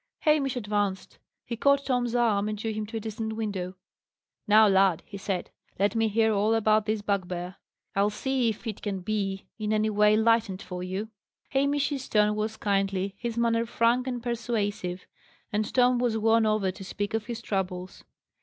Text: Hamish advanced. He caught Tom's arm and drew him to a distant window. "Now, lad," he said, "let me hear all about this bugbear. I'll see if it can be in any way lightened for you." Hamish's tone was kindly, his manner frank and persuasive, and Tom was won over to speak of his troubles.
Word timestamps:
Hamish 0.21 0.55
advanced. 0.55 1.19
He 1.45 1.55
caught 1.55 1.85
Tom's 1.85 2.15
arm 2.15 2.49
and 2.49 2.57
drew 2.57 2.71
him 2.71 2.87
to 2.87 2.97
a 2.97 2.99
distant 2.99 3.33
window. 3.33 3.75
"Now, 4.47 4.67
lad," 4.67 5.03
he 5.05 5.15
said, 5.19 5.51
"let 5.77 5.93
me 5.93 6.07
hear 6.07 6.33
all 6.33 6.55
about 6.55 6.87
this 6.87 7.03
bugbear. 7.03 7.57
I'll 7.95 8.09
see 8.09 8.49
if 8.49 8.65
it 8.65 8.81
can 8.81 9.01
be 9.01 9.45
in 9.59 9.71
any 9.71 9.91
way 9.91 10.17
lightened 10.17 10.63
for 10.63 10.81
you." 10.81 11.09
Hamish's 11.49 12.09
tone 12.09 12.35
was 12.35 12.57
kindly, 12.57 13.13
his 13.19 13.37
manner 13.37 13.67
frank 13.67 14.07
and 14.07 14.23
persuasive, 14.23 15.05
and 15.53 15.71
Tom 15.71 15.99
was 15.99 16.17
won 16.17 16.47
over 16.47 16.71
to 16.71 16.83
speak 16.83 17.13
of 17.13 17.27
his 17.27 17.39
troubles. 17.39 18.03